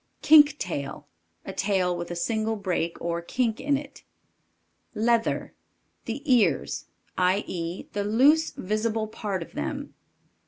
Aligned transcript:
Kink 0.23 0.57
tail. 0.57 1.07
A 1.45 1.53
tail 1.53 1.95
with 1.95 2.09
a 2.09 2.15
single 2.15 2.55
break 2.55 2.99
or 2.99 3.21
kink 3.21 3.59
in 3.61 3.77
it. 3.77 4.01
Leather. 4.95 5.53
The 6.05 6.23
ears 6.25 6.85
i. 7.19 7.43
e., 7.45 7.83
the 7.93 8.03
loose 8.03 8.49
visible 8.49 9.05
part 9.07 9.43
of 9.43 9.51
them. 9.53 9.93